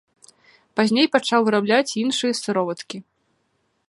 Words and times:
Пазней 0.79 1.07
пачаў 1.15 1.39
вырабляць 1.49 1.91
і 1.93 1.97
іншыя 2.05 2.33
сыроваткі. 2.41 2.97